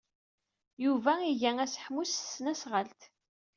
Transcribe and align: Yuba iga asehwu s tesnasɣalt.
Yuba 0.83 1.13
iga 1.31 1.51
asehwu 1.63 2.03
s 2.05 2.13
tesnasɣalt. 2.15 3.01